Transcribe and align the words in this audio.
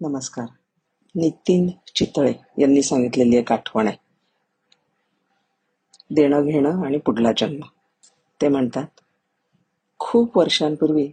नमस्कार. 0.00 0.46
नितीन 1.14 1.70
चितळे 1.94 2.32
यांनी 2.58 2.82
सांगितलेली 2.82 3.36
एक 3.36 3.52
आठवण 3.52 3.86
आहे. 3.86 3.96
देणं 6.10 6.44
घेणं 6.44 6.86
आणि 6.86 6.98
पुढला 6.98 7.28
जन्म. 7.36 7.60
ते 8.42 8.48
म्हणतात 8.48 8.86
खूप 9.98 10.38
वर्षांपूर्वी 10.38 11.08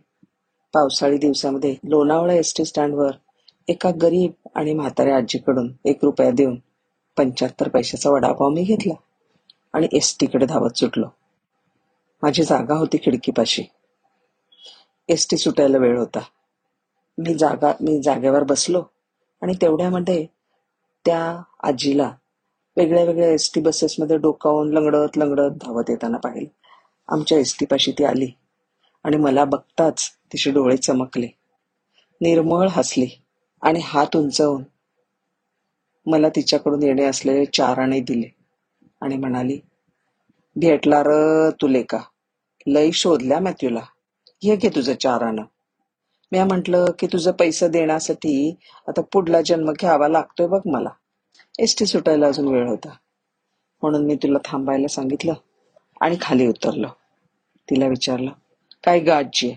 पावसाळी 0.73 1.17
दिवसामध्ये 1.17 1.75
लोणावळा 1.83 2.33
एस 2.33 2.53
टी 2.57 2.65
स्टँडवर 2.65 3.11
एका 3.67 3.91
गरीब 4.01 4.31
आणि 4.55 4.73
म्हाताऱ्या 4.73 5.17
आजीकडून 5.17 5.73
एक 5.85 5.99
रुपया 6.03 6.31
देऊन 6.31 6.59
पंच्याहत्तर 7.17 7.69
पैशाचा 7.69 8.09
वडापाव 8.09 8.49
मी 8.49 8.63
घेतला 8.63 8.93
आणि 9.73 9.87
एस 9.93 10.17
टीकडे 10.19 10.45
धावत 10.45 10.77
सुटलो. 10.77 11.07
माझी 12.23 12.43
जागा 12.43 12.75
होती 12.75 12.97
खिडकीपाशी. 12.97 13.63
एस 15.09 15.27
टी 15.29 15.37
सुटायला 15.37 15.77
वेळ 15.77 15.99
होता. 15.99 16.19
मी 17.17 17.33
जागा 17.33 17.71
मी 17.81 18.01
जागेवर 18.01 18.43
बसलो 18.43 18.83
आणि 19.41 19.53
तेवढ्यामध्ये 19.61 20.25
त्या 21.05 21.19
आजीला 21.63 22.11
वेगळ्या 22.77 23.03
वेगळ्या 23.03 23.29
एस 23.29 23.51
टी 23.55 23.61
बसेसमध्ये 23.61 24.17
डोकावून 24.17 24.73
लंगडत 24.73 25.17
लंगडत 25.17 25.57
धावत 25.61 25.89
येताना 25.89 26.17
पाहिलं. 26.17 26.47
आमच्या 27.09 27.37
एस 27.37 27.55
टी 27.59 27.65
पाशी 27.65 27.91
ती 27.91 28.03
आली 28.03 28.27
आणि 29.05 29.17
मला 29.17 29.45
बघताच 29.45 30.09
तिचे 30.33 30.51
डोळे 30.51 30.77
चमकले. 30.77 31.27
निर्मळ 32.21 32.67
हसली 32.71 33.07
आणि 33.61 33.79
हात 33.83 34.15
उंचावून 34.15 34.63
मला 36.05 36.29
तिच्याकडून 36.29 36.83
येणे 36.83 37.05
असलेले 37.05 37.45
चार 37.45 37.79
आणे 37.79 37.99
दिले 37.99 38.29
आणि 39.01 39.17
म्हणाली 39.17 39.59
भेटला 40.55 41.01
र 41.05 41.49
तुले 41.61 41.81
का? 41.83 41.99
लई 42.67 42.91
शोधल्या 42.91 43.39
मॅथ्यूला. 43.39 43.81
हे 44.43 44.55
घे 44.55 44.69
तुझं 44.69 44.93
चार 44.93 45.21
आणं 45.21 45.43
मी 46.31 46.43
म्हटलं 46.43 46.85
की 46.99 47.07
तुझं 47.07 47.31
पैसे 47.31 47.67
देण्यासाठी 47.67 48.55
आता 48.87 49.01
पुढला 49.01 49.41
जन्म 49.41 49.71
घ्यावा 49.71 50.07
लागतोय 50.07 50.47
बघ 50.47 50.61
मला. 50.65 50.89
एस 51.59 51.75
टी 51.79 51.85
सुटायला 51.85 52.27
अजून 52.27 52.47
वेळ 52.47 52.67
होता. 52.67 52.89
म्हणून 53.81 54.05
मी 54.05 54.15
तुला 54.15 54.39
थांबायला 54.45 54.87
सांगितलं 54.87 55.33
आणि 56.01 56.15
खाली 56.21 56.47
उतरलो. 56.47 56.87
तिला 57.69 57.87
विचारलं 57.87 58.31
काय 58.83 58.99
गाजी 58.99 59.53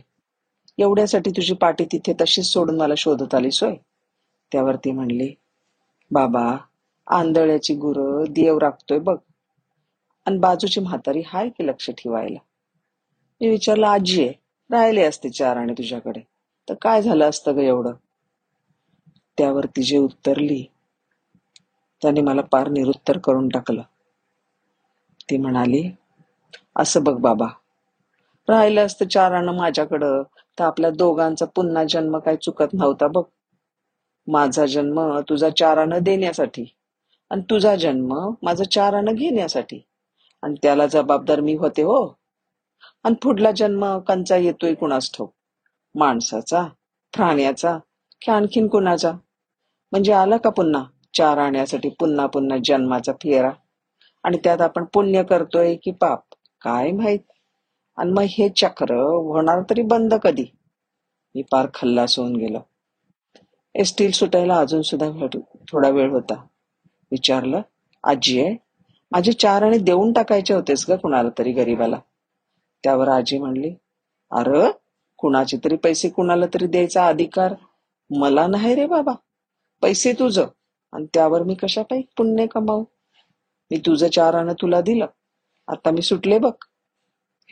एवढ्यासाठी 0.78 1.30
तुझी 1.30 1.54
पाठी 1.54 1.84
तिथे 1.84 2.12
तशीच 2.20 2.46
सोडून 2.46 2.76
मला 2.76 2.94
शोधत 2.96 3.34
आली 3.34 3.50
सोय 3.50 3.74
त्यावर 4.52 4.76
ती 4.76 4.90
म्हणली 4.90 5.34
बाबा 6.10 6.56
आंधळ्याची 7.06 7.74
गुरं 7.74 8.24
देव 8.32 8.58
राखतोय 8.58 8.98
बघ. 8.98 9.16
आणि 10.26 10.38
बाजूची 10.38 10.80
म्हातारी 10.80 11.22
हाय 11.26 11.48
की 11.48 11.66
लक्ष 11.66 11.90
ठेवायला? 11.90 12.38
मी 13.40 13.48
विचारलं 13.48 13.86
आजी 13.86 14.22
आहे 14.22 14.32
राहिले 14.70 15.02
असते 15.02 15.28
चार 15.28 15.56
आणि 15.56 15.72
तुझ्याकडे. 15.72 16.20
तर 16.68 16.74
काय 16.82 17.02
झालं 17.02 17.28
असतं 17.28 17.56
ग 17.56 17.58
एवढं? 17.58 17.92
त्यावर 19.38 19.66
ती 19.66 19.82
जे 19.82 19.98
उत्तरली 19.98 20.64
त्याने 22.02 22.20
मला 22.20 22.42
पार 22.42 22.68
निरुत्तर 22.68 23.18
करून 23.18 23.48
टाकलं. 23.48 23.82
ती 25.30 25.36
म्हणाली 25.36 25.90
असं 26.76 27.04
बघ 27.04 27.16
बाबा 27.20 27.46
राहिलं 28.48 28.86
असतं 28.86 29.06
चार 29.08 29.32
अण 29.32 29.48
माझ्याकडं 29.48 30.22
तर 30.58 30.64
आपल्या 30.64 30.90
दोघांचा 30.90 31.46
पुन्हा 31.46 31.84
जन्म 31.84 32.18
काय 32.18 32.36
चुकत 32.36 32.74
नव्हता 32.74 33.06
बघ. 33.06 33.22
माझा 34.26 34.66
जन्म 34.66 35.20
तुझा 35.28 35.48
चार 35.50 35.78
अण 35.78 35.98
देण्यासाठी 35.98 36.64
आणि 37.30 37.42
तुझा 37.50 37.74
जन्म 37.76 38.30
माझा 38.42 38.64
चार 38.64 38.94
अण 38.94 39.14
घेण्यासाठी. 39.14 39.80
आणि 40.42 40.54
त्याला 40.62 40.86
जबाबदार 40.86 41.40
मी 41.40 41.54
होते 41.54 41.82
हो. 41.82 42.14
आणि 43.04 43.14
पुढला 43.14 43.50
जन्म 43.50 43.98
कंचा 43.98 44.36
येतोय 44.36 44.74
कुणास 44.74 45.10
ठाऊक? 45.14 45.32
माणसाचा 45.94 46.62
प्राण्याचा 47.16 47.78
की 48.22 48.30
आणखीन 48.30 48.68
कुणाचा? 48.68 49.12
म्हणजे 49.92 50.12
आला 50.12 50.36
का 50.36 50.50
पुन्हा? 50.50 50.84
चार 51.14 51.38
आणण्यासाठी 51.38 51.88
पुन्हा 51.88 52.26
पुन्हा 52.26 52.58
जन्माचा 52.64 53.12
फेरा. 53.12 53.50
आणि 54.24 54.38
त्यात 54.44 54.60
आपण 54.60 54.84
पुण्य 54.84 55.22
करतोय 55.22 55.74
की 55.74 55.90
पाप? 55.90 56.20
काय 56.60 56.90
माहीत? 56.90 57.18
आणि 57.96 58.10
मग 58.10 58.22
हे 58.22 58.48
चक्र 58.48 58.94
होणार 58.94 59.62
तरी 59.70 59.82
बंद 59.82 60.14
कधी? 60.14 60.44
मी 61.34 61.42
पार 61.42 61.66
खल्लास 61.74 62.18
होऊन 62.18 62.36
गेलो. 62.36 62.58
एसटील 63.74 64.10
सुटायला 64.10 64.56
अजून 64.56 64.82
सुद्धा 64.82 65.26
थोडा 65.68 65.88
वेळ 65.88 66.10
होता. 66.10 66.34
विचारलं 67.10 67.60
आजी 68.04 68.40
आहे? 68.40 68.56
माझे 69.10 69.32
चार 69.32 69.62
आणि 69.62 69.78
देऊन 69.78 70.12
टाकायचे 70.12 70.54
होतेस 70.54 70.90
ग 70.90 70.96
कुणाला 70.96 71.28
तरी 71.38 71.52
गरीबाला. 71.52 71.96
त्यावर 72.84 73.08
आजी 73.08 73.38
म्हणली 73.38 73.74
अरे 74.30 74.87
कुणाचे 75.18 75.56
तरी 75.56 75.76
पैसे 75.76 76.08
कुणाला 76.08 76.46
तरी 76.46 76.66
द्यायचा 76.66 77.06
अधिकार 77.06 77.54
मला 78.10 78.46
नाही 78.46 78.74
रे 78.74 78.86
बाबा. 78.86 79.12
पैसे 79.82 80.12
तुझं. 80.12 80.46
आणि 80.92 81.06
त्यावर 81.14 81.42
मी 81.42 81.54
कशा 81.54 81.82
पाहिजे 81.82 82.12
पुण्य 82.16 82.46
कमावू? 82.46 82.84
मी 83.70 83.78
तुझं 83.78 84.08
चार 84.08 84.34
आणं 84.34 84.52
तुला 84.52 84.80
दिलं. 84.80 85.06
आता 85.68 85.90
मी 85.90 86.02
सुटले 86.02 86.38
बघ. 86.38 86.52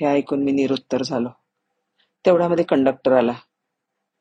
हे 0.00 0.06
ऐकून 0.06 0.44
मी 0.44 0.53
निरुत्तर 0.53 1.03
झालो. 1.03 1.28
तेवढ्यामध्ये 2.26 2.65
कंडक्टर 2.65 3.12
आला. 3.12 3.32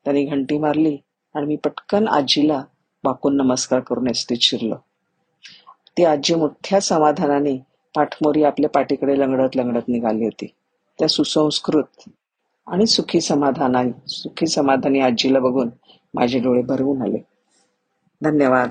त्याने 0.04 0.24
घंटी 0.24 0.58
मारली 0.58 0.98
आणि 1.34 1.46
मी 1.46 1.56
पटकन 1.56 2.08
आजीला 2.08 2.64
वाकून 3.04 3.36
नमस्कार 3.36 3.80
करून 3.80 4.10
एसटीत 4.10 4.38
शिरलो. 4.40 4.76
ती 5.96 6.04
आजी 6.04 6.34
मोठ्या 6.34 6.80
समाधानाने 6.80 7.58
पाठमोरी 7.94 8.42
आपल्या 8.42 8.70
पाठीकडे 8.70 9.18
लंगडत 9.18 9.56
लंगडत 9.56 9.88
निघाली 9.88 10.24
होती. 10.24 10.46
त्या 10.98 11.08
सुसंस्कृत 11.08 12.08
आणि 12.66 12.86
सुखी 12.86 13.20
समाधाना 13.20 13.82
सुखी 14.06 14.46
समाधानी 14.46 15.00
आजीला 15.00 15.38
बघून 15.38 15.70
माझे 16.14 16.38
डोळे 16.38 16.62
भरवून 16.62 17.02
आले. 17.02 17.18
धन्यवाद. 18.22 18.70